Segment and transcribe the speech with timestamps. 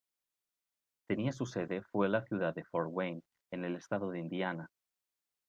[1.07, 3.21] Tenía su sede fue la ciudad de Fort Wayne,
[3.53, 4.67] en el estado de Indiana.